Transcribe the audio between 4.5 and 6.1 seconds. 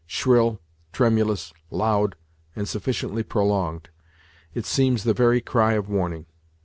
it seems the very cry of